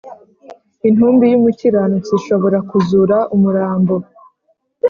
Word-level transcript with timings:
Intumbi 0.87 1.23
y’umukiranutsi 1.29 2.11
ishobora 2.19 2.57
kuzura 2.69 3.17
umurambo 3.35 3.95